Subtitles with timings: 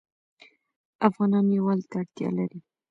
[1.07, 2.59] افغانان یووالي ته اړتیا لري.